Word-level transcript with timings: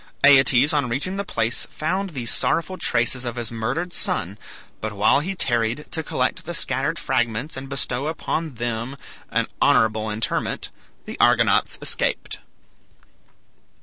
Aeetes 0.23 0.73
on 0.73 0.89
reaching 0.89 1.17
the 1.17 1.23
place 1.23 1.67
found 1.69 2.09
these 2.09 2.31
sorrowful 2.33 2.75
traces 2.75 3.23
of 3.23 3.35
his 3.35 3.51
murdered 3.51 3.93
son; 3.93 4.39
but 4.81 4.93
while 4.93 5.19
he 5.19 5.35
tarried 5.35 5.85
to 5.91 6.01
collect 6.01 6.43
the 6.43 6.55
scattered 6.55 6.97
fragments 6.97 7.55
and 7.55 7.69
bestow 7.69 8.07
upon 8.07 8.55
them 8.55 8.97
an 9.29 9.45
honorable 9.61 10.09
interment, 10.09 10.71
the 11.05 11.19
Argonauts 11.19 11.77
escaped. 11.83 12.39